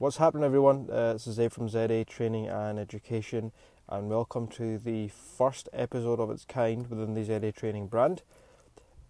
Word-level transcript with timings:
What's 0.00 0.16
happening, 0.16 0.44
everyone? 0.44 0.88
Uh, 0.90 1.12
this 1.12 1.26
is 1.26 1.36
Dave 1.36 1.52
from 1.52 1.68
ZA 1.68 2.06
Training 2.06 2.48
and 2.48 2.78
Education, 2.78 3.52
and 3.86 4.08
welcome 4.08 4.48
to 4.48 4.78
the 4.78 5.08
first 5.08 5.68
episode 5.74 6.18
of 6.18 6.30
its 6.30 6.46
kind 6.46 6.88
within 6.88 7.12
the 7.12 7.22
ZA 7.22 7.52
Training 7.52 7.88
brand. 7.88 8.22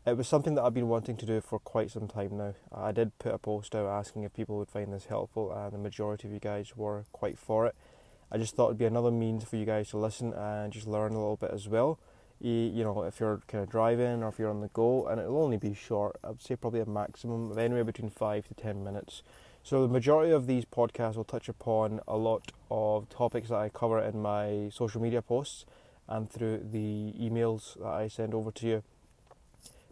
It 0.04 0.16
was 0.16 0.26
something 0.26 0.56
that 0.56 0.64
I've 0.64 0.74
been 0.74 0.88
wanting 0.88 1.16
to 1.18 1.24
do 1.24 1.40
for 1.40 1.60
quite 1.60 1.92
some 1.92 2.08
time 2.08 2.36
now. 2.36 2.54
I 2.72 2.90
did 2.90 3.16
put 3.20 3.32
a 3.32 3.38
post 3.38 3.76
out 3.76 3.86
asking 3.86 4.24
if 4.24 4.34
people 4.34 4.58
would 4.58 4.68
find 4.68 4.92
this 4.92 5.04
helpful, 5.04 5.52
and 5.52 5.72
the 5.72 5.78
majority 5.78 6.26
of 6.26 6.34
you 6.34 6.40
guys 6.40 6.76
were 6.76 7.04
quite 7.12 7.38
for 7.38 7.66
it. 7.66 7.76
I 8.32 8.38
just 8.38 8.56
thought 8.56 8.66
it'd 8.66 8.78
be 8.78 8.84
another 8.84 9.12
means 9.12 9.44
for 9.44 9.54
you 9.54 9.66
guys 9.66 9.90
to 9.90 9.96
listen 9.96 10.32
and 10.32 10.72
just 10.72 10.88
learn 10.88 11.12
a 11.12 11.20
little 11.20 11.36
bit 11.36 11.52
as 11.52 11.68
well. 11.68 12.00
You, 12.40 12.50
you 12.50 12.82
know, 12.82 13.04
if 13.04 13.20
you're 13.20 13.42
kind 13.46 13.62
of 13.62 13.70
driving 13.70 14.24
or 14.24 14.28
if 14.30 14.40
you're 14.40 14.50
on 14.50 14.60
the 14.60 14.66
go, 14.66 15.06
and 15.06 15.20
it'll 15.20 15.40
only 15.40 15.56
be 15.56 15.72
short, 15.72 16.16
I 16.24 16.30
would 16.30 16.42
say 16.42 16.56
probably 16.56 16.80
a 16.80 16.86
maximum 16.86 17.52
of 17.52 17.58
anywhere 17.58 17.84
between 17.84 18.10
five 18.10 18.48
to 18.48 18.54
ten 18.54 18.82
minutes 18.82 19.22
so, 19.62 19.82
the 19.86 19.92
majority 19.92 20.32
of 20.32 20.46
these 20.46 20.64
podcasts 20.64 21.16
will 21.16 21.24
touch 21.24 21.48
upon 21.48 22.00
a 22.08 22.16
lot 22.16 22.50
of 22.70 23.08
topics 23.10 23.50
that 23.50 23.56
I 23.56 23.68
cover 23.68 24.00
in 24.00 24.20
my 24.20 24.70
social 24.72 25.00
media 25.02 25.20
posts 25.20 25.66
and 26.08 26.30
through 26.30 26.66
the 26.72 27.12
emails 27.20 27.78
that 27.78 27.86
I 27.86 28.08
send 28.08 28.34
over 28.34 28.50
to 28.52 28.66
you, 28.66 28.82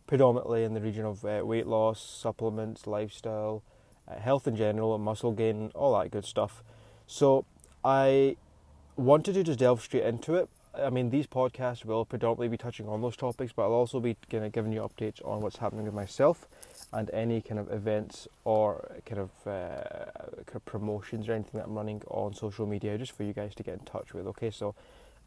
predominantly 0.07 0.65
in 0.65 0.73
the 0.73 0.81
region 0.81 1.05
of 1.05 1.25
uh, 1.25 1.43
weight 1.45 1.67
loss, 1.67 2.01
supplements, 2.01 2.87
lifestyle, 2.87 3.63
uh, 4.09 4.19
health 4.19 4.49
in 4.49 4.57
general, 4.57 4.97
muscle 4.99 5.33
gain, 5.33 5.71
all 5.75 5.99
that 5.99 6.11
good 6.11 6.25
stuff. 6.25 6.65
So, 7.07 7.45
I 7.85 8.37
wanted 8.97 9.35
to 9.35 9.45
just 9.45 9.59
delve 9.59 9.83
straight 9.83 10.05
into 10.05 10.35
it. 10.35 10.49
I 10.83 10.91
mean, 10.91 11.11
these 11.11 11.27
podcasts 11.27 11.85
will 11.85 12.05
predominantly 12.05 12.49
be 12.49 12.57
touching 12.57 12.89
on 12.89 13.03
those 13.03 13.17
topics, 13.17 13.53
but 13.53 13.65
I'll 13.65 13.73
also 13.73 14.01
be 14.01 14.17
kind 14.31 14.45
of 14.45 14.53
giving 14.53 14.73
you 14.73 14.81
updates 14.81 15.25
on 15.27 15.41
what's 15.41 15.57
happening 15.57 15.85
with 15.85 15.95
myself 15.95 16.49
and 16.93 17.11
any 17.11 17.41
kind 17.41 17.59
of 17.59 17.71
events 17.73 18.29
or 18.45 19.01
kind 19.05 19.21
of, 19.21 19.31
uh, 19.47 20.11
kind 20.47 20.57
of 20.57 20.65
promotions 20.65 21.29
or 21.29 21.33
anything 21.33 21.59
that 21.59 21.67
I'm 21.67 21.75
running 21.75 22.03
on 22.09 22.35
social 22.35 22.67
media, 22.67 22.97
just 22.97 23.13
for 23.13 23.25
you 23.25 23.33
guys 23.33 23.55
to 23.57 23.63
get 23.63 23.75
in 23.75 23.85
touch 23.85 24.15
with. 24.15 24.27
Okay, 24.29 24.51
so 24.51 24.75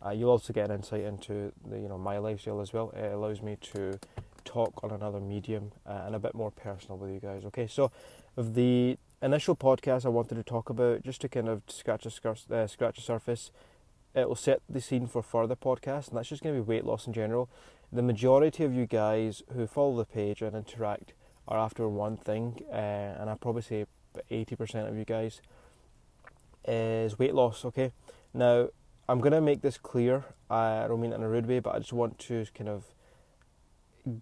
uh, 0.06 0.10
you'll 0.12 0.32
also 0.32 0.54
get 0.54 0.70
an 0.70 0.78
insight 0.78 1.02
into 1.02 1.52
the 1.70 1.80
you 1.80 1.88
know 1.88 1.98
my 1.98 2.18
lifestyle 2.18 2.62
as 2.62 2.74
well. 2.74 2.92
It 2.96 3.14
allows 3.14 3.42
me 3.42 3.58
to 3.74 4.00
talk 4.44 4.84
on 4.84 4.92
another 4.92 5.20
medium 5.20 5.72
uh, 5.86 6.04
and 6.06 6.16
a 6.16 6.20
bit 6.20 6.34
more 6.34 6.52
personal 6.52 6.98
with 6.98 7.12
you 7.12 7.20
guys. 7.20 7.46
Okay, 7.46 7.68
so 7.68 7.92
the 8.36 8.98
initial 9.22 9.56
podcast 9.56 10.06
I 10.06 10.10
wanted 10.10 10.36
to 10.36 10.44
talk 10.44 10.70
about, 10.70 11.04
just 11.04 11.22
to 11.22 11.30
kind 11.30 11.48
of 11.48 11.62
scratch 11.68 12.06
a 12.06 12.56
uh, 12.56 12.68
scratch 12.68 13.00
surface, 13.02 13.52
it 14.14 14.28
will 14.28 14.36
set 14.36 14.62
the 14.70 14.81
scene 14.81 15.08
for 15.08 15.22
further 15.22 15.56
podcasts, 15.56 16.09
and 16.09 16.17
that's 16.17 16.30
just 16.30 16.44
going 16.44 16.56
to 16.56 16.62
be 16.62 16.67
weight 16.67 16.86
loss 16.86 17.08
in 17.08 17.14
general. 17.14 17.50
The 17.92 18.02
majority 18.02 18.64
of 18.64 18.73
you 18.73 18.86
guys 18.86 19.44
who 19.53 19.68
follow 19.68 19.98
the 19.98 20.06
page 20.06 20.42
and 20.42 20.56
interact 20.56 21.14
are 21.48 21.58
after 21.58 21.88
one 21.88 22.18
thing, 22.18 22.64
uh, 22.72 22.76
and 22.76 23.30
I 23.30 23.36
probably 23.36 23.62
say 23.62 23.86
80% 24.30 24.90
of 24.90 24.98
you 24.98 25.06
guys 25.06 25.42
is 26.68 27.18
weight 27.18 27.34
loss. 27.34 27.66
Okay, 27.66 27.92
now 28.34 28.70
I'm 29.09 29.20
gonna 29.20 29.42
make 29.42 29.62
this 29.62 29.78
clear. 29.78 30.25
I 30.50 30.86
don't 30.88 31.02
mean 31.02 31.12
it 31.12 31.16
in 31.16 31.23
a 31.23 31.30
rude 31.30 31.48
way, 31.48 31.59
but 31.59 31.75
I 31.75 31.80
just 31.80 31.94
want 31.94 32.20
to 32.20 32.46
kind 32.53 32.70
of 32.70 32.86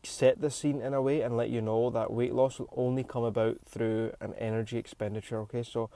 set 0.03 0.41
the 0.41 0.51
scene 0.51 0.81
in 0.81 0.93
a 0.93 1.01
way 1.01 1.21
and 1.21 1.37
let 1.37 1.49
you 1.49 1.61
know 1.61 1.89
that 1.89 2.11
weight 2.11 2.33
loss 2.33 2.59
will 2.59 2.73
only 2.75 3.03
come 3.03 3.23
about 3.23 3.57
through 3.65 4.13
an 4.19 4.33
energy 4.35 4.77
expenditure. 4.77 5.39
Okay, 5.41 5.63
so 5.63 5.89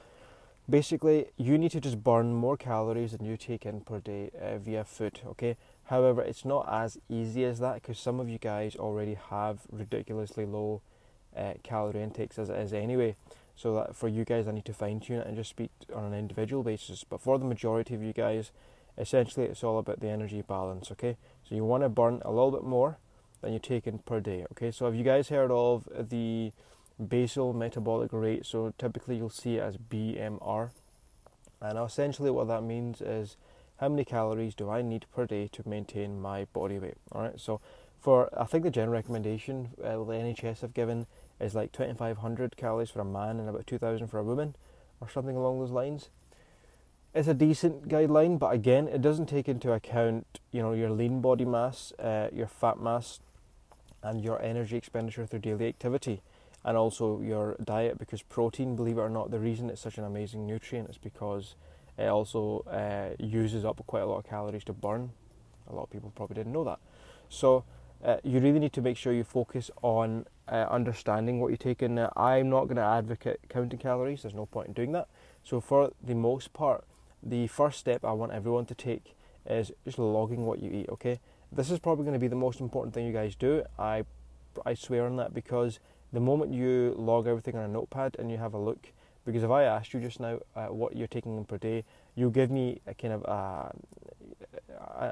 basically 0.68 1.26
you 1.36 1.58
need 1.58 1.70
to 1.72 1.80
just 1.80 2.02
burn 2.02 2.34
more 2.34 2.56
calories 2.56 3.12
than 3.12 3.24
you 3.24 3.36
take 3.36 3.66
in 3.66 3.80
per 3.80 4.00
day 4.00 4.30
uh, 4.40 4.58
via 4.58 4.84
food. 4.84 5.20
Okay. 5.26 5.56
However, 5.84 6.22
it's 6.22 6.44
not 6.44 6.66
as 6.70 6.98
easy 7.08 7.44
as 7.44 7.58
that 7.60 7.74
because 7.74 7.98
some 7.98 8.20
of 8.20 8.28
you 8.28 8.38
guys 8.38 8.74
already 8.76 9.18
have 9.30 9.60
ridiculously 9.70 10.46
low 10.46 10.80
uh, 11.36 11.54
calorie 11.62 12.02
intakes 12.02 12.38
as 12.38 12.48
it 12.48 12.58
is 12.58 12.72
anyway. 12.72 13.16
So 13.56 13.74
that 13.74 13.94
for 13.94 14.08
you 14.08 14.24
guys, 14.24 14.48
I 14.48 14.52
need 14.52 14.64
to 14.64 14.72
fine 14.72 15.00
tune 15.00 15.20
it 15.20 15.26
and 15.26 15.36
just 15.36 15.50
speak 15.50 15.70
on 15.94 16.04
an 16.04 16.14
individual 16.14 16.62
basis. 16.62 17.04
But 17.04 17.20
for 17.20 17.38
the 17.38 17.44
majority 17.44 17.94
of 17.94 18.02
you 18.02 18.12
guys, 18.12 18.50
essentially 18.96 19.46
it's 19.46 19.62
all 19.62 19.78
about 19.78 20.00
the 20.00 20.08
energy 20.08 20.42
balance. 20.42 20.90
Okay, 20.90 21.16
so 21.48 21.54
you 21.54 21.64
want 21.64 21.82
to 21.82 21.88
burn 21.88 22.22
a 22.24 22.30
little 22.30 22.50
bit 22.50 22.64
more 22.64 22.98
than 23.42 23.52
you 23.52 23.58
take 23.58 23.86
in 23.86 23.98
per 23.98 24.20
day. 24.20 24.46
Okay, 24.52 24.70
so 24.70 24.86
have 24.86 24.94
you 24.94 25.04
guys 25.04 25.28
heard 25.28 25.50
of 25.50 25.86
the 26.08 26.52
basal 26.98 27.52
metabolic 27.52 28.12
rate? 28.12 28.46
So 28.46 28.72
typically 28.78 29.16
you'll 29.16 29.30
see 29.30 29.56
it 29.56 29.62
as 29.62 29.76
BMR, 29.76 30.70
and 31.60 31.78
essentially 31.78 32.30
what 32.30 32.48
that 32.48 32.62
means 32.62 33.00
is 33.00 33.36
how 33.78 33.88
many 33.88 34.04
calories 34.04 34.54
do 34.54 34.70
I 34.70 34.82
need 34.82 35.06
per 35.14 35.26
day 35.26 35.48
to 35.52 35.68
maintain 35.68 36.20
my 36.20 36.46
body 36.52 36.78
weight? 36.78 36.96
All 37.12 37.22
right, 37.22 37.40
so 37.40 37.60
for 38.00 38.28
I 38.38 38.44
think 38.44 38.64
the 38.64 38.70
general 38.70 38.92
recommendation 38.92 39.70
uh, 39.82 39.92
the 39.92 40.12
NHS 40.12 40.60
have 40.60 40.74
given 40.74 41.06
is 41.40 41.54
like 41.54 41.72
2500 41.72 42.56
calories 42.56 42.90
for 42.90 43.00
a 43.00 43.04
man 43.04 43.40
and 43.40 43.48
about 43.48 43.66
2000 43.66 44.06
for 44.08 44.18
a 44.18 44.22
woman 44.22 44.54
or 45.00 45.08
something 45.08 45.34
along 45.34 45.58
those 45.58 45.70
lines 45.70 46.10
it's 47.14 47.28
a 47.28 47.34
decent 47.34 47.88
guideline 47.88 48.38
but 48.38 48.52
again 48.52 48.88
it 48.88 49.00
doesn't 49.00 49.26
take 49.26 49.48
into 49.48 49.72
account 49.72 50.40
you 50.52 50.60
know 50.60 50.72
your 50.72 50.90
lean 50.90 51.20
body 51.20 51.44
mass 51.44 51.92
uh, 51.98 52.28
your 52.32 52.46
fat 52.46 52.78
mass 52.78 53.20
and 54.02 54.22
your 54.22 54.40
energy 54.42 54.76
expenditure 54.76 55.24
through 55.24 55.38
daily 55.38 55.66
activity 55.66 56.20
and 56.64 56.76
also 56.76 57.20
your 57.20 57.56
diet 57.62 57.98
because 57.98 58.22
protein 58.22 58.76
believe 58.76 58.98
it 58.98 59.02
or 59.02 59.10
not 59.10 59.30
the 59.30 59.38
reason 59.38 59.70
it's 59.70 59.80
such 59.80 59.98
an 59.98 60.04
amazing 60.04 60.46
nutrient 60.46 60.88
is 60.88 60.98
because 60.98 61.54
it 61.96 62.06
also 62.06 62.64
uh, 62.70 63.14
uses 63.22 63.64
up 63.64 63.82
quite 63.86 64.02
a 64.02 64.06
lot 64.06 64.18
of 64.18 64.24
calories 64.24 64.64
to 64.64 64.72
burn 64.72 65.10
a 65.68 65.74
lot 65.74 65.84
of 65.84 65.90
people 65.90 66.12
probably 66.14 66.34
didn't 66.34 66.52
know 66.52 66.64
that 66.64 66.78
so 67.28 67.64
uh, 68.04 68.18
you 68.22 68.38
really 68.38 68.58
need 68.58 68.72
to 68.74 68.82
make 68.82 68.98
sure 68.98 69.12
you 69.12 69.24
focus 69.24 69.70
on 69.82 70.26
uh, 70.48 70.66
understanding 70.70 71.40
what 71.40 71.48
you're 71.48 71.56
taking. 71.56 71.94
Now, 71.94 72.12
I'm 72.16 72.50
not 72.50 72.64
going 72.64 72.76
to 72.76 72.82
advocate 72.82 73.40
counting 73.48 73.78
calories, 73.78 74.22
there's 74.22 74.34
no 74.34 74.44
point 74.46 74.68
in 74.68 74.74
doing 74.74 74.92
that. 74.92 75.08
So, 75.42 75.60
for 75.60 75.92
the 76.02 76.14
most 76.14 76.52
part, 76.52 76.84
the 77.22 77.46
first 77.46 77.78
step 77.78 78.04
I 78.04 78.12
want 78.12 78.32
everyone 78.32 78.66
to 78.66 78.74
take 78.74 79.16
is 79.46 79.72
just 79.84 79.98
logging 79.98 80.44
what 80.44 80.60
you 80.60 80.70
eat, 80.70 80.88
okay? 80.90 81.18
This 81.50 81.70
is 81.70 81.78
probably 81.78 82.04
going 82.04 82.14
to 82.14 82.20
be 82.20 82.28
the 82.28 82.36
most 82.36 82.60
important 82.60 82.94
thing 82.94 83.06
you 83.06 83.12
guys 83.12 83.34
do. 83.34 83.64
I, 83.78 84.04
I 84.66 84.74
swear 84.74 85.06
on 85.06 85.16
that 85.16 85.32
because 85.32 85.80
the 86.14 86.20
moment 86.20 86.54
you 86.54 86.94
log 86.96 87.26
everything 87.26 87.56
on 87.56 87.64
a 87.64 87.68
notepad 87.68 88.16
and 88.18 88.30
you 88.30 88.38
have 88.38 88.54
a 88.54 88.58
look, 88.58 88.92
because 89.26 89.42
if 89.42 89.50
I 89.50 89.64
asked 89.64 89.92
you 89.92 90.00
just 90.00 90.20
now 90.20 90.38
uh, 90.54 90.66
what 90.66 90.96
you're 90.96 91.08
taking 91.08 91.36
in 91.36 91.44
per 91.44 91.58
day, 91.58 91.84
you'll 92.14 92.30
give 92.30 92.50
me 92.50 92.80
a 92.86 92.94
kind 92.94 93.14
of 93.14 93.24
uh, 93.26 93.68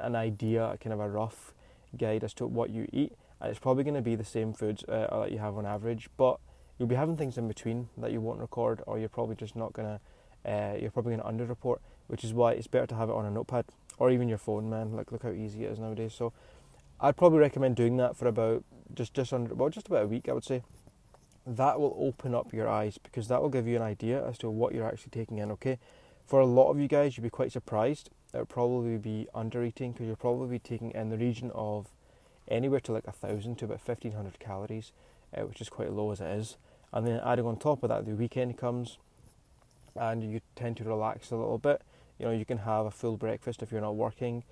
an 0.05 0.15
idea, 0.15 0.79
kind 0.81 0.93
of 0.93 1.01
a 1.01 1.09
rough 1.09 1.55
guide 1.99 2.25
as 2.25 2.33
to 2.35 2.47
what 2.47 2.71
you 2.71 2.89
eat, 2.93 3.13
and 3.41 3.51
it's 3.51 3.59
probably 3.59 3.85
going 3.85 3.95
to 3.95 4.03
be 4.03 4.15
the 4.15 4.25
same 4.25 4.53
foods 4.53 4.85
uh, 4.85 5.21
that 5.21 5.33
you 5.33 5.39
have 5.39 5.57
on 5.57 5.67
average, 5.67 6.09
but 6.17 6.39
you'll 6.79 6.89
be 6.89 6.95
having 6.95 7.17
things 7.17 7.37
in 7.37 7.49
between 7.49 7.89
that 7.99 8.13
you 8.13 8.21
won't 8.21 8.39
record, 8.39 8.83
or 8.87 8.99
you're 8.99 9.09
probably 9.09 9.35
just 9.35 9.57
not 9.57 9.73
going 9.73 9.89
to, 9.89 10.51
uh, 10.51 10.77
you're 10.81 10.91
probably 10.91 11.17
going 11.17 11.37
to 11.37 11.45
underreport, 11.45 11.79
which 12.07 12.23
is 12.23 12.33
why 12.33 12.53
it's 12.53 12.69
better 12.69 12.87
to 12.87 12.95
have 12.95 13.09
it 13.09 13.15
on 13.15 13.27
a 13.27 13.31
notepad 13.31 13.65
or 13.99 14.11
even 14.11 14.29
your 14.29 14.39
phone, 14.39 14.71
man. 14.71 14.93
Like, 14.93 15.11
look 15.11 15.23
how 15.23 15.33
easy 15.33 15.65
it 15.65 15.73
is 15.73 15.79
nowadays. 15.79 16.15
So, 16.15 16.33
I'd 17.01 17.17
probably 17.17 17.41
recommend 17.41 17.75
doing 17.75 17.97
that 17.97 18.17
for 18.17 18.29
about 18.29 18.65
just 18.95 19.15
just 19.15 19.33
under 19.33 19.55
well 19.55 19.71
just 19.71 19.89
about 19.89 20.05
a 20.05 20.07
week, 20.07 20.29
I 20.29 20.33
would 20.33 20.45
say. 20.45 20.63
That 21.47 21.81
will 21.81 21.97
open 21.99 22.35
up 22.35 22.53
your 22.53 22.69
eyes 22.69 22.99
because 22.99 23.29
that 23.29 23.43
will 23.43 23.49
give 23.49 23.67
you 23.67 23.77
an 23.77 23.83
idea 23.83 24.25
as 24.27 24.39
to 24.39 24.51
what 24.51 24.75
you're 24.75 24.87
actually 24.87 25.11
taking 25.11 25.39
in. 25.39 25.51
Okay, 25.53 25.79
for 26.27 26.41
a 26.41 26.47
lot 26.47 26.71
of 26.71 26.79
you 26.79 26.89
guys, 26.89 27.17
you'd 27.17 27.25
be 27.25 27.31
quite 27.31 27.53
surprised 27.53 28.11
it 28.33 28.39
would 28.39 28.49
probably 28.49 28.97
be 28.97 29.29
under 29.35 29.63
eating 29.63 29.93
because 29.93 30.07
you'll 30.07 30.17
probably 30.17 30.59
taking 30.59 30.91
in 30.93 31.11
the 31.11 31.19
region 31.19 31.51
of 31.55 31.89
anywhere 32.49 32.81
to 32.81 32.93
like 32.93 33.07
a 33.07 33.13
thousand 33.13 33.59
to 33.59 33.67
about 33.67 33.81
fifteen 33.81 34.13
hundred 34.13 34.39
calories, 34.39 34.93
uh, 35.37 35.43
which 35.43 35.61
is 35.61 35.69
quite 35.69 35.93
low 35.93 36.11
as 36.11 36.21
it 36.21 36.29
is. 36.29 36.57
And 36.93 37.07
then 37.07 37.21
adding 37.25 37.47
on 37.47 37.57
top 37.57 37.83
of 37.83 37.91
that, 37.91 38.07
the 38.07 38.13
weekend 38.13 38.57
comes, 38.57 38.99
and 39.95 40.23
you 40.23 40.41
tend 40.57 40.77
to 40.79 40.85
relax 40.85 41.31
a 41.31 41.37
little 41.37 41.59
bit. 41.59 41.83
You 42.19 42.27
know, 42.27 42.33
you 42.33 42.45
can 42.45 42.59
have 42.59 42.87
a 42.87 42.91
full 42.91 43.17
breakfast 43.17 43.63
if 43.63 43.71
you're 43.71 43.81
not 43.81 43.97
working, 43.97 44.45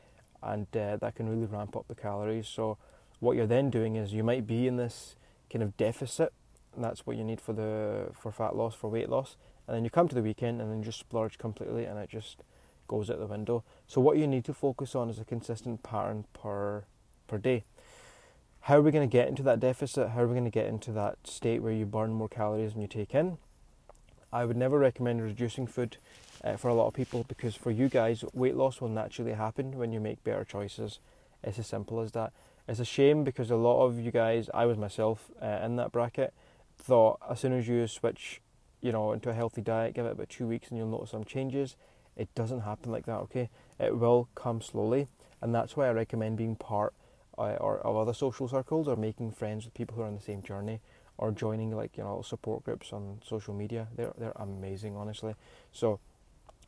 and 0.42 0.66
uh, 0.76 0.96
that 0.96 1.14
can 1.14 1.28
really 1.28 1.46
ramp 1.46 1.76
up 1.76 1.86
the 1.88 1.94
calories. 1.94 2.48
So, 2.48 2.76
what 3.18 3.36
you're 3.36 3.46
then 3.46 3.70
doing 3.70 3.96
is 3.96 4.12
you 4.12 4.24
might 4.24 4.46
be 4.46 4.66
in 4.66 4.76
this 4.76 5.16
kind 5.50 5.62
of 5.62 5.76
deficit, 5.76 6.32
and 6.74 6.84
that's 6.84 7.06
what 7.06 7.16
you 7.16 7.24
need 7.24 7.40
for 7.40 7.52
the 7.52 8.08
for 8.12 8.32
fat 8.32 8.56
loss, 8.56 8.74
for 8.74 8.88
weight 8.88 9.08
loss. 9.08 9.36
And 9.66 9.76
then 9.76 9.84
you 9.84 9.90
come 9.90 10.08
to 10.08 10.14
the 10.14 10.22
weekend 10.22 10.60
and 10.60 10.70
then 10.70 10.82
just 10.82 10.98
splurge 10.98 11.38
completely, 11.38 11.84
and 11.84 11.98
it 11.98 12.08
just 12.08 12.42
goes 12.88 13.10
out 13.10 13.18
the 13.18 13.26
window. 13.26 13.62
So 13.86 14.00
what 14.00 14.18
you 14.18 14.26
need 14.26 14.44
to 14.46 14.54
focus 14.54 14.94
on 14.94 15.10
is 15.10 15.18
a 15.18 15.24
consistent 15.24 15.82
pattern 15.82 16.24
per 16.32 16.84
per 17.26 17.38
day. 17.38 17.64
How 18.62 18.76
are 18.76 18.82
we 18.82 18.90
going 18.90 19.08
to 19.08 19.12
get 19.12 19.28
into 19.28 19.42
that 19.44 19.60
deficit? 19.60 20.10
How 20.10 20.22
are 20.22 20.26
we 20.26 20.34
going 20.34 20.44
to 20.44 20.50
get 20.50 20.66
into 20.66 20.92
that 20.92 21.18
state 21.24 21.62
where 21.62 21.72
you 21.72 21.86
burn 21.86 22.12
more 22.12 22.28
calories 22.28 22.72
than 22.72 22.82
you 22.82 22.88
take 22.88 23.14
in? 23.14 23.38
I 24.32 24.44
would 24.44 24.56
never 24.56 24.78
recommend 24.78 25.22
reducing 25.22 25.66
food 25.66 25.96
uh, 26.44 26.56
for 26.56 26.68
a 26.68 26.74
lot 26.74 26.86
of 26.86 26.94
people 26.94 27.24
because 27.26 27.54
for 27.54 27.70
you 27.70 27.88
guys, 27.88 28.24
weight 28.32 28.54
loss 28.54 28.80
will 28.80 28.88
naturally 28.88 29.32
happen 29.32 29.78
when 29.78 29.92
you 29.92 30.00
make 30.00 30.22
better 30.24 30.44
choices. 30.44 31.00
It's 31.42 31.58
as 31.58 31.66
simple 31.66 32.00
as 32.00 32.12
that. 32.12 32.32
It's 32.68 32.80
a 32.80 32.84
shame 32.84 33.24
because 33.24 33.50
a 33.50 33.56
lot 33.56 33.84
of 33.84 33.98
you 33.98 34.10
guys, 34.10 34.48
I 34.54 34.66
was 34.66 34.76
myself 34.76 35.30
uh, 35.42 35.60
in 35.64 35.76
that 35.76 35.90
bracket, 35.90 36.32
thought 36.80 37.20
as 37.30 37.40
soon 37.40 37.52
as 37.52 37.68
you 37.68 37.86
switch, 37.86 38.40
you 38.80 38.92
know, 38.92 39.12
into 39.12 39.30
a 39.30 39.34
healthy 39.34 39.60
diet, 39.60 39.94
give 39.94 40.06
it 40.06 40.12
about 40.12 40.28
two 40.28 40.46
weeks 40.46 40.68
and 40.68 40.78
you'll 40.78 40.88
notice 40.88 41.10
some 41.10 41.24
changes. 41.24 41.76
It 42.16 42.34
doesn't 42.34 42.60
happen 42.60 42.90
like 42.90 43.06
that, 43.06 43.18
okay? 43.20 43.50
It 43.78 43.96
will 43.96 44.28
come 44.34 44.60
slowly, 44.60 45.08
and 45.40 45.54
that's 45.54 45.76
why 45.76 45.88
I 45.88 45.92
recommend 45.92 46.36
being 46.36 46.56
part 46.56 46.92
uh, 47.38 47.54
or 47.60 47.78
of 47.78 47.96
other 47.96 48.12
social 48.12 48.48
circles 48.48 48.88
or 48.88 48.96
making 48.96 49.32
friends 49.32 49.64
with 49.64 49.74
people 49.74 49.96
who 49.96 50.02
are 50.02 50.06
on 50.06 50.14
the 50.14 50.20
same 50.20 50.42
journey 50.42 50.80
or 51.16 51.30
joining 51.30 51.70
like 51.70 51.96
you 51.96 52.02
know 52.02 52.22
support 52.22 52.64
groups 52.64 52.92
on 52.92 53.20
social 53.26 53.54
media. 53.54 53.88
They're 53.96 54.12
they're 54.18 54.32
amazing, 54.36 54.96
honestly. 54.96 55.34
So 55.72 56.00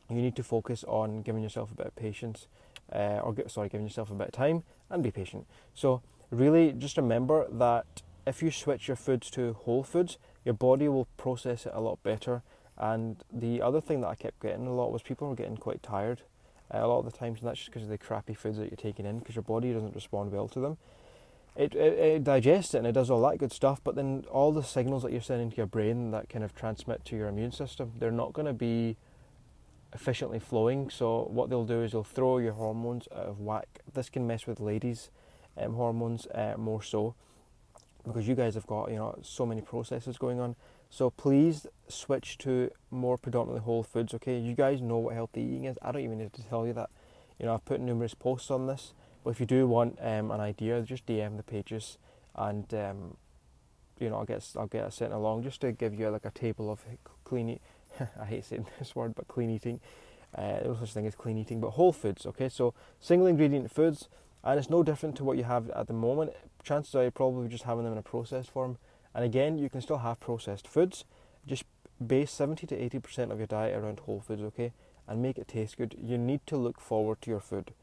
you 0.09 0.21
need 0.21 0.35
to 0.35 0.43
focus 0.43 0.83
on 0.87 1.21
giving 1.21 1.43
yourself 1.43 1.71
a 1.71 1.75
bit 1.75 1.87
of 1.87 1.95
patience, 1.95 2.47
uh, 2.91 3.19
or 3.23 3.35
sorry, 3.47 3.69
giving 3.69 3.85
yourself 3.85 4.11
a 4.11 4.13
bit 4.13 4.27
of 4.27 4.33
time 4.33 4.63
and 4.89 5.03
be 5.03 5.11
patient. 5.11 5.45
So 5.73 6.01
really, 6.29 6.71
just 6.71 6.97
remember 6.97 7.47
that 7.51 8.03
if 8.25 8.41
you 8.41 8.51
switch 8.51 8.87
your 8.87 8.97
foods 8.97 9.29
to 9.31 9.53
whole 9.53 9.83
foods, 9.83 10.17
your 10.45 10.53
body 10.53 10.87
will 10.87 11.07
process 11.17 11.65
it 11.65 11.71
a 11.75 11.81
lot 11.81 12.01
better. 12.03 12.41
And 12.77 13.17
the 13.31 13.61
other 13.61 13.81
thing 13.81 14.01
that 14.01 14.07
I 14.07 14.15
kept 14.15 14.41
getting 14.41 14.65
a 14.65 14.73
lot 14.73 14.91
was 14.91 15.01
people 15.01 15.29
were 15.29 15.35
getting 15.35 15.57
quite 15.57 15.83
tired 15.83 16.21
uh, 16.73 16.79
a 16.79 16.87
lot 16.87 16.99
of 16.99 17.05
the 17.05 17.17
times, 17.17 17.39
and 17.39 17.47
that's 17.47 17.59
just 17.59 17.69
because 17.69 17.83
of 17.83 17.89
the 17.89 17.97
crappy 17.97 18.33
foods 18.33 18.57
that 18.57 18.69
you're 18.69 18.77
taking 18.77 19.05
in, 19.05 19.19
because 19.19 19.35
your 19.35 19.43
body 19.43 19.73
doesn't 19.73 19.93
respond 19.93 20.31
well 20.31 20.47
to 20.47 20.59
them. 20.59 20.77
It, 21.55 21.75
it, 21.75 21.93
it, 21.99 22.23
digests 22.23 22.73
it 22.73 22.79
and 22.79 22.87
it 22.87 22.93
does 22.93 23.11
all 23.11 23.21
that 23.29 23.37
good 23.37 23.51
stuff, 23.51 23.79
but 23.83 23.95
then 23.95 24.25
all 24.31 24.51
the 24.51 24.63
signals 24.63 25.03
that 25.03 25.11
you're 25.11 25.21
sending 25.21 25.51
to 25.51 25.57
your 25.57 25.67
brain 25.67 26.09
that 26.09 26.27
kind 26.27 26.43
of 26.43 26.55
transmit 26.55 27.05
to 27.05 27.15
your 27.15 27.27
immune 27.27 27.51
system, 27.51 27.91
they're 27.99 28.09
not 28.09 28.33
going 28.33 28.47
to 28.47 28.53
be 28.53 28.97
efficiently 29.93 30.39
flowing. 30.39 30.89
So 30.89 31.27
what 31.29 31.51
they'll 31.51 31.63
do 31.63 31.83
is 31.83 31.91
they'll 31.91 32.03
throw 32.03 32.39
your 32.39 32.53
hormones 32.53 33.07
out 33.15 33.27
of 33.27 33.39
whack. 33.39 33.67
This 33.93 34.09
can 34.09 34.25
mess 34.25 34.47
with 34.47 34.59
ladies' 34.59 35.11
um, 35.55 35.75
hormones 35.75 36.25
uh, 36.33 36.55
more 36.57 36.81
so 36.81 37.13
because 38.05 38.27
you 38.27 38.35
guys 38.35 38.55
have 38.55 38.67
got 38.67 38.89
you 38.89 38.97
know 38.97 39.17
so 39.21 39.45
many 39.45 39.61
processes 39.61 40.17
going 40.17 40.39
on. 40.39 40.55
So 40.89 41.09
please 41.09 41.65
switch 41.87 42.37
to 42.39 42.69
more 42.91 43.17
predominantly 43.17 43.61
whole 43.63 43.83
foods. 43.83 44.13
Okay, 44.13 44.37
you 44.37 44.53
guys 44.53 44.81
know 44.81 44.97
what 44.97 45.15
healthy 45.15 45.41
eating 45.41 45.65
is. 45.65 45.77
I 45.81 45.91
don't 45.91 46.03
even 46.03 46.17
need 46.17 46.33
to 46.33 46.43
tell 46.43 46.67
you 46.67 46.73
that. 46.73 46.89
You 47.39 47.45
know 47.45 47.53
I've 47.53 47.65
put 47.65 47.79
numerous 47.79 48.13
posts 48.13 48.51
on 48.51 48.67
this. 48.67 48.93
But 49.23 49.31
if 49.31 49.39
you 49.39 49.45
do 49.45 49.67
want 49.67 49.97
um, 50.01 50.31
an 50.31 50.41
idea, 50.41 50.81
just 50.81 51.05
DM 51.05 51.37
the 51.37 51.43
pages, 51.43 51.97
and 52.35 52.71
um, 52.73 53.17
you 53.99 54.09
know 54.09 54.17
I'll 54.17 54.25
get 54.25 54.45
I'll 54.57 54.67
get 54.67 54.85
it 54.85 54.93
sent 54.93 55.13
along 55.13 55.43
just 55.43 55.61
to 55.61 55.71
give 55.71 55.97
you 55.97 56.09
like 56.09 56.25
a 56.25 56.31
table 56.31 56.69
of 56.69 56.81
clean 57.23 57.49
eat. 57.49 57.61
I 58.19 58.25
hate 58.25 58.45
saying 58.45 58.67
this 58.79 58.95
word, 58.95 59.15
but 59.15 59.27
clean 59.27 59.49
eating. 59.49 59.79
Uh, 60.35 60.59
there's 60.63 60.67
no 60.67 60.75
such 60.79 60.93
thing 60.93 61.07
as 61.07 61.15
clean 61.15 61.37
eating, 61.37 61.61
but 61.61 61.71
whole 61.71 61.93
foods. 61.93 62.25
Okay, 62.25 62.49
so 62.49 62.73
single 62.99 63.27
ingredient 63.27 63.71
foods, 63.71 64.09
and 64.43 64.59
it's 64.59 64.69
no 64.69 64.83
different 64.83 65.15
to 65.17 65.23
what 65.23 65.37
you 65.37 65.43
have 65.43 65.69
at 65.71 65.87
the 65.87 65.93
moment. 65.93 66.33
Chances 66.63 66.93
are 66.95 67.03
you're 67.03 67.11
probably 67.11 67.47
just 67.47 67.63
having 67.63 67.85
them 67.85 67.93
in 67.93 67.99
a 67.99 68.03
processed 68.03 68.49
form. 68.49 68.77
And 69.15 69.23
again, 69.23 69.57
you 69.57 69.69
can 69.69 69.81
still 69.81 69.99
have 69.99 70.19
processed 70.19 70.67
foods. 70.67 71.05
Just 71.47 71.63
base 72.05 72.31
70 72.31 72.67
to 72.67 72.75
80% 72.75 73.31
of 73.31 73.37
your 73.37 73.47
diet 73.47 73.77
around 73.77 73.99
whole 73.99 74.19
foods, 74.19 74.41
okay? 74.41 74.73
And 75.07 75.21
make 75.21 75.37
it 75.37 75.47
taste 75.47 75.77
good. 75.77 75.95
You 76.01 76.17
need 76.17 76.41
to 76.47 76.57
look 76.57 76.79
forward 76.79 77.21
to 77.21 77.29
your 77.29 77.39
food. 77.39 77.73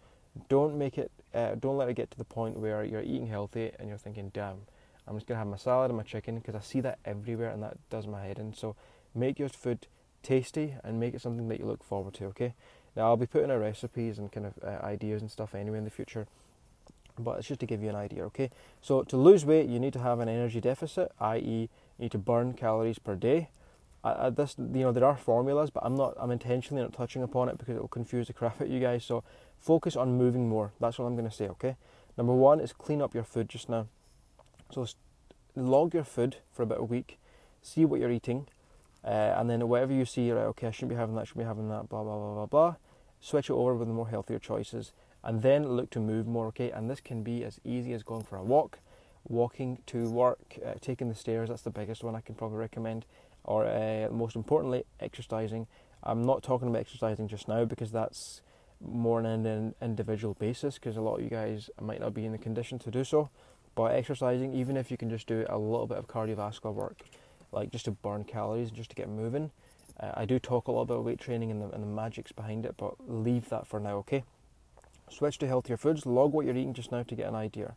Don't 0.49 0.77
make 0.77 0.99
it. 0.99 1.11
Uh, 1.35 1.55
don't 1.55 1.77
let 1.77 1.89
it 1.89 1.95
get 1.95 2.11
to 2.11 2.19
the 2.19 2.25
point 2.25 2.59
where 2.59 2.85
you're 2.85 3.03
eating 3.03 3.27
healthy 3.27 3.73
and 3.79 3.89
you're 3.89 3.99
thinking, 3.99 4.31
"Damn, 4.33 4.63
I'm 5.07 5.17
just 5.17 5.27
gonna 5.27 5.39
have 5.39 5.49
my 5.49 5.57
salad 5.57 5.91
and 5.91 5.97
my 5.97 6.03
chicken," 6.03 6.37
because 6.37 6.55
I 6.55 6.61
see 6.61 6.81
that 6.81 6.99
everywhere 7.05 7.51
and 7.51 7.63
that 7.63 7.77
does 7.91 8.07
my 8.07 8.25
head 8.25 8.39
in. 8.39 8.55
So 8.55 8.77
make 9.15 9.39
your 9.39 9.49
food 9.49 9.87
tasty 10.23 10.75
and 10.85 11.01
make 11.01 11.15
it 11.15 11.21
something 11.21 11.49
that 11.49 11.59
you 11.59 11.67
look 11.67 11.83
forward 11.83 12.15
to. 12.15 12.27
Okay. 12.27 12.55
Now 12.97 13.07
I'll 13.07 13.17
be 13.17 13.27
putting 13.27 13.51
out 13.51 13.61
recipes 13.61 14.19
and 14.19 14.31
kind 14.31 14.47
of 14.47 14.55
uh, 14.63 14.85
ideas 14.85 15.21
and 15.21 15.31
stuff 15.31 15.55
anyway 15.55 15.79
in 15.79 15.85
the 15.85 15.91
future 15.91 16.27
but 17.23 17.39
it's 17.39 17.49
just 17.49 17.61
to 17.61 17.67
give 17.67 17.83
you 17.83 17.89
an 17.89 17.97
idea, 17.97 18.25
okay? 18.27 18.51
So 18.81 19.03
to 19.03 19.17
lose 19.17 19.45
weight, 19.45 19.69
you 19.69 19.79
need 19.79 19.93
to 19.95 20.01
have 20.01 20.21
an 20.21 20.29
energy 20.29 20.61
deficit, 20.61 21.13
i.e., 21.21 21.69
you 21.99 22.03
need 22.05 22.13
to 22.13 22.19
burn 22.19 22.55
calories 22.55 22.99
per 22.99 23.15
day. 23.15 23.51
Uh, 24.03 24.31
this, 24.31 24.57
you 24.59 24.81
know, 24.81 24.93
there 24.93 25.05
are 25.05 25.17
formulas, 25.17 25.69
but 25.71 25.85
I'm 25.85 25.95
not, 25.95 26.15
I'm 26.19 26.31
intentionally 26.31 26.83
not 26.83 26.95
touching 26.95 27.23
upon 27.23 27.51
it 27.51 27.59
because 27.59 27.77
it 27.77 27.81
will 27.81 27.89
confuse 27.89 28.29
the 28.29 28.33
crap 28.33 28.61
out 28.61 28.69
you 28.69 28.81
guys. 28.81 29.05
So 29.05 29.23
focus 29.59 29.95
on 29.97 30.17
moving 30.17 30.49
more. 30.49 30.73
That's 30.81 30.99
what 30.99 31.05
I'm 31.05 31.17
going 31.17 31.29
to 31.29 31.35
say, 31.35 31.49
okay? 31.49 31.77
Number 32.17 32.33
one 32.33 32.61
is 32.61 32.73
clean 32.73 33.03
up 33.03 33.15
your 33.15 33.25
food 33.25 33.49
just 33.49 33.69
now. 33.69 33.89
So 34.71 34.87
log 35.55 35.95
your 35.95 36.05
food 36.05 36.37
for 36.53 36.63
about 36.63 36.81
a 36.81 36.85
week, 36.85 37.19
see 37.61 37.85
what 37.85 38.01
you're 38.01 38.11
eating, 38.11 38.47
uh, 39.05 39.35
and 39.37 39.49
then 39.51 39.69
whatever 39.69 39.93
you 39.93 40.05
see, 40.05 40.31
right, 40.31 40.45
okay, 40.45 40.69
I 40.69 40.71
shouldn't 40.71 40.91
be 40.91 40.97
having 40.97 41.15
that, 41.17 41.27
shouldn't 41.27 41.45
be 41.45 41.49
having 41.49 41.69
that, 41.69 41.89
blah 41.89 42.03
blah 42.03 42.17
blah 42.17 42.35
blah 42.35 42.47
blah. 42.47 42.75
Switch 43.21 43.51
it 43.51 43.53
over 43.53 43.75
with 43.75 43.89
the 43.89 43.95
more 43.95 44.09
healthier 44.09 44.39
choices 44.39 44.93
and 45.23 45.43
then 45.43 45.69
look 45.69 45.91
to 45.91 46.01
move 46.01 46.27
more, 46.27 46.47
okay? 46.47 46.71
And 46.71 46.91
this 46.91 47.01
can 47.01 47.23
be 47.23 47.45
as 47.45 47.61
easy 47.65 47.93
as 47.93 48.03
going 48.03 48.23
for 48.23 48.37
a 48.37 48.45
walk, 48.45 48.79
walking 49.29 49.79
to 49.87 50.11
work, 50.11 50.59
uh, 50.65 50.75
taking 50.81 51.09
the 51.09 51.15
stairs, 51.15 51.49
that's 51.49 51.63
the 51.63 51.71
biggest 51.71 52.03
one 52.03 52.15
I 52.15 52.21
can 52.21 52.35
probably 52.35 52.59
recommend, 52.59 53.05
or 53.45 53.67
uh, 53.67 54.09
most 54.11 54.37
importantly, 54.37 54.85
exercising. 54.99 55.67
I'm 56.03 56.25
not 56.25 56.43
talking 56.43 56.69
about 56.69 56.81
exercising 56.81 57.29
just 57.29 57.49
now 57.49 57.65
because 57.65 57.93
that's 57.93 58.41
more 58.81 59.19
on 59.19 59.27
an 59.27 59.75
individual 59.83 60.35
basis 60.35 60.77
because 60.77 60.97
a 60.97 61.01
lot 61.01 61.17
of 61.17 61.23
you 61.23 61.29
guys 61.29 61.69
might 61.81 62.01
not 62.01 62.15
be 62.15 62.25
in 62.25 62.33
the 62.33 62.39
condition 62.39 62.79
to 62.79 62.91
do 62.91 63.05
so. 63.05 63.29
But 63.75 63.95
exercising, 63.95 64.55
even 64.55 64.77
if 64.77 64.91
you 64.91 64.97
can 64.97 65.11
just 65.11 65.27
do 65.27 65.45
a 65.49 65.59
little 65.59 65.87
bit 65.87 65.99
of 65.99 66.09
cardiovascular 66.09 66.73
work, 66.73 67.03
like 67.53 67.71
just 67.71 67.85
to 67.85 67.91
burn 67.91 68.25
calories, 68.25 68.69
and 68.69 68.77
just 68.77 68.91
to 68.91 68.97
get 68.97 69.09
moving. 69.09 69.51
Uh, 69.99 70.13
I 70.15 70.25
do 70.25 70.39
talk 70.39 70.69
a 70.69 70.73
lot 70.73 70.83
about 70.83 71.05
weight 71.05 71.21
training 71.21 71.51
and 71.51 71.61
the, 71.61 71.69
and 71.71 71.83
the 71.83 71.87
magics 71.87 72.33
behind 72.33 72.65
it, 72.65 72.75
but 72.77 72.95
leave 73.07 73.49
that 73.51 73.67
for 73.67 73.79
now, 73.79 73.97
okay? 73.99 74.25
Switch 75.11 75.39
to 75.39 75.47
healthier 75.47 75.77
foods, 75.77 76.07
log 76.07 76.33
what 76.33 76.47
you're 76.47 76.57
eating 76.57 76.75
just 76.75 76.93
now 76.93 77.03
to 77.03 77.15
get 77.15 77.27
an 77.27 77.35
idea. 77.35 77.75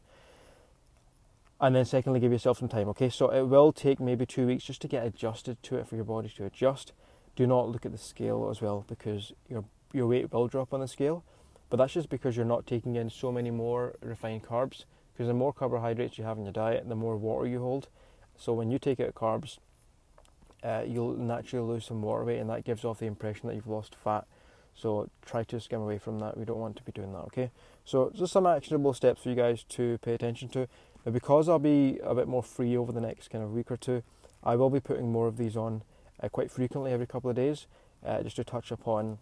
And 1.60 1.76
then, 1.76 1.86
secondly, 1.86 2.20
give 2.20 2.32
yourself 2.32 2.60
some 2.60 2.68
time, 2.68 2.90
okay? 2.90 3.10
So, 3.10 3.30
it 3.30 3.44
will 3.44 3.72
take 3.72 4.00
maybe 4.00 4.26
two 4.26 4.48
weeks 4.48 4.66
just 4.66 4.82
to 4.82 4.88
get 4.88 5.06
adjusted 5.06 5.62
to 5.64 5.78
it 5.78 5.88
for 5.88 5.96
your 5.96 6.04
body 6.04 6.30
to 6.36 6.46
adjust. 6.46 6.94
Do 7.36 7.48
not 7.48 7.70
look 7.70 7.86
at 7.86 7.92
the 7.92 7.98
scale 7.98 8.50
as 8.52 8.62
well 8.62 8.86
because 8.88 9.32
your, 9.50 9.64
your 9.94 10.08
weight 10.08 10.32
will 10.32 10.48
drop 10.48 10.74
on 10.74 10.82
the 10.82 10.88
scale, 10.88 11.24
but 11.70 11.78
that's 11.78 11.94
just 11.94 12.10
because 12.10 12.36
you're 12.36 12.46
not 12.46 12.68
taking 12.68 12.96
in 12.96 13.10
so 13.10 13.32
many 13.32 13.50
more 13.50 13.96
refined 14.02 14.44
carbs. 14.44 14.86
Because 15.14 15.28
the 15.28 15.34
more 15.34 15.54
carbohydrates 15.54 16.18
you 16.18 16.24
have 16.24 16.38
in 16.38 16.44
your 16.44 16.54
diet, 16.54 16.90
the 16.90 16.96
more 16.96 17.16
water 17.16 17.48
you 17.48 17.60
hold. 17.60 17.88
So, 18.38 18.52
when 18.54 18.70
you 18.70 18.78
take 18.78 19.00
out 19.00 19.16
carbs, 19.16 19.60
uh, 20.64 20.84
you'll 20.86 21.16
naturally 21.16 21.66
lose 21.66 21.86
some 21.86 22.02
water 22.02 22.24
weight, 22.24 22.40
and 22.40 22.50
that 22.50 22.66
gives 22.66 22.84
off 22.84 23.00
the 23.00 23.06
impression 23.06 23.48
that 23.48 23.56
you've 23.56 23.68
lost 23.68 23.96
fat 23.96 24.26
so 24.76 25.10
try 25.26 25.44
to 25.44 25.60
skim 25.60 25.82
away 25.82 25.98
from 25.98 26.20
that. 26.20 26.38
We 26.38 26.46
don't 26.46 26.60
want 26.60 26.76
to 26.78 26.84
be 26.84 26.92
doing 26.92 27.12
that, 27.14 27.20
okay? 27.26 27.52
So 27.86 28.12
just 28.14 28.34
some 28.34 28.46
actionable 28.46 28.94
steps 28.94 29.24
for 29.24 29.30
you 29.30 29.36
guys 29.36 29.64
to 29.70 29.98
pay 30.00 30.14
attention 30.14 30.50
to. 30.50 30.68
Now 31.06 31.12
because 31.12 31.50
I'll 31.50 31.60
be 31.60 32.00
a 32.04 32.16
bit 32.16 32.28
more 32.28 32.44
free 32.44 32.78
over 32.78 32.92
the 32.92 33.02
next 33.02 33.30
kind 33.30 33.44
of 33.44 33.52
week 33.54 33.72
or 33.72 33.78
two, 33.78 34.04
I 34.44 34.56
will 34.56 34.70
be 34.70 34.80
putting 34.80 35.12
more 35.12 35.28
of 35.28 35.38
these 35.38 35.56
on 35.56 35.84
uh, 36.22 36.30
quite 36.30 36.52
frequently 36.52 36.92
every 36.92 37.08
couple 37.08 37.30
of 37.30 37.36
days, 37.36 37.68
uh, 38.06 38.24
just 38.24 38.36
to 38.38 38.44
touch 38.44 38.72
upon 38.72 39.18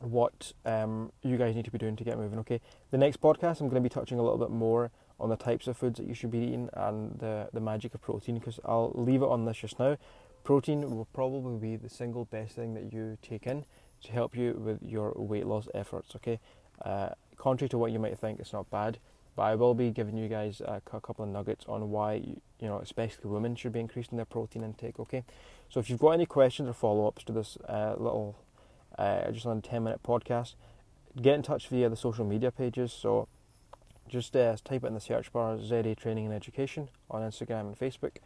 what 0.00 0.52
um, 0.64 1.10
you 1.22 1.36
guys 1.36 1.54
need 1.54 1.64
to 1.64 1.70
be 1.70 1.78
doing 1.78 1.96
to 1.96 2.04
get 2.04 2.18
moving. 2.18 2.38
Okay, 2.40 2.60
the 2.90 2.98
next 2.98 3.20
podcast 3.20 3.60
I'm 3.60 3.68
going 3.68 3.82
to 3.82 3.88
be 3.88 3.92
touching 3.92 4.18
a 4.18 4.22
little 4.22 4.38
bit 4.38 4.50
more 4.50 4.90
on 5.18 5.30
the 5.30 5.36
types 5.36 5.66
of 5.66 5.76
foods 5.76 5.98
that 5.98 6.06
you 6.06 6.14
should 6.14 6.30
be 6.30 6.38
eating 6.38 6.68
and 6.74 7.18
the 7.18 7.48
the 7.52 7.60
magic 7.60 7.94
of 7.94 8.02
protein 8.02 8.38
because 8.38 8.60
I'll 8.64 8.92
leave 8.94 9.22
it 9.22 9.28
on 9.28 9.44
this 9.44 9.58
just 9.58 9.78
now. 9.78 9.96
Protein 10.44 10.90
will 10.90 11.08
probably 11.12 11.56
be 11.56 11.76
the 11.76 11.88
single 11.88 12.24
best 12.26 12.54
thing 12.54 12.74
that 12.74 12.92
you 12.92 13.18
take 13.20 13.46
in 13.46 13.64
to 14.04 14.12
help 14.12 14.36
you 14.36 14.52
with 14.52 14.82
your 14.82 15.12
weight 15.16 15.46
loss 15.46 15.68
efforts. 15.74 16.14
Okay, 16.16 16.38
uh, 16.84 17.10
contrary 17.36 17.68
to 17.70 17.78
what 17.78 17.92
you 17.92 17.98
might 17.98 18.18
think, 18.18 18.40
it's 18.40 18.52
not 18.52 18.70
bad, 18.70 18.98
but 19.34 19.42
I 19.42 19.54
will 19.54 19.74
be 19.74 19.90
giving 19.90 20.16
you 20.16 20.28
guys 20.28 20.60
a, 20.60 20.80
a 20.92 21.00
couple 21.00 21.24
of 21.24 21.30
nuggets 21.30 21.64
on 21.68 21.90
why 21.90 22.14
you, 22.14 22.40
you 22.60 22.68
know, 22.68 22.78
especially 22.78 23.30
women 23.30 23.54
should 23.54 23.72
be 23.72 23.80
increasing 23.80 24.16
their 24.16 24.24
protein 24.24 24.62
intake. 24.62 24.98
Okay, 24.98 25.24
so 25.68 25.80
if 25.80 25.90
you've 25.90 26.00
got 26.00 26.12
any 26.12 26.26
questions 26.26 26.68
or 26.68 26.72
follow 26.72 27.06
ups 27.06 27.24
to 27.24 27.32
this 27.32 27.56
uh, 27.68 27.94
little, 27.98 28.36
uh, 28.98 29.30
just 29.30 29.46
on 29.46 29.58
a 29.58 29.60
ten 29.60 29.84
minute 29.84 30.02
podcast, 30.02 30.54
get 31.20 31.34
in 31.34 31.42
touch 31.42 31.68
via 31.68 31.88
the 31.88 31.96
social 31.96 32.24
media 32.24 32.50
pages. 32.50 32.92
So 32.92 33.28
just 34.08 34.36
uh, 34.36 34.56
type 34.64 34.84
it 34.84 34.86
in 34.86 34.94
the 34.94 35.00
search 35.00 35.32
bar 35.32 35.58
ZA 35.60 35.94
Training 35.94 36.26
and 36.26 36.34
Education 36.34 36.88
on 37.10 37.22
Instagram 37.22 37.60
and 37.60 37.78
Facebook, 37.78 38.16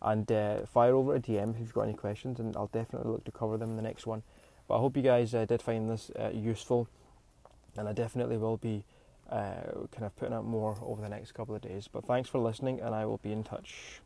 and 0.00 0.30
uh, 0.30 0.66
fire 0.66 0.94
over 0.94 1.14
a 1.14 1.20
DM 1.20 1.54
if 1.54 1.60
you've 1.60 1.74
got 1.74 1.82
any 1.82 1.94
questions, 1.94 2.38
and 2.38 2.56
I'll 2.56 2.70
definitely 2.72 3.10
look 3.10 3.24
to 3.24 3.32
cover 3.32 3.56
them 3.56 3.70
in 3.70 3.76
the 3.76 3.82
next 3.82 4.06
one. 4.06 4.22
But 4.68 4.76
I 4.76 4.78
hope 4.78 4.96
you 4.96 5.02
guys 5.02 5.34
uh, 5.34 5.44
did 5.44 5.62
find 5.62 5.90
this 5.90 6.10
uh, 6.18 6.30
useful, 6.32 6.88
and 7.76 7.88
I 7.88 7.92
definitely 7.92 8.36
will 8.36 8.56
be 8.56 8.84
uh, 9.30 9.86
kind 9.92 10.04
of 10.04 10.16
putting 10.16 10.34
up 10.34 10.44
more 10.44 10.76
over 10.82 11.02
the 11.02 11.08
next 11.08 11.32
couple 11.32 11.54
of 11.54 11.60
days. 11.60 11.88
But 11.90 12.04
thanks 12.04 12.28
for 12.28 12.38
listening, 12.38 12.80
and 12.80 12.94
I 12.94 13.04
will 13.06 13.18
be 13.18 13.32
in 13.32 13.44
touch. 13.44 14.00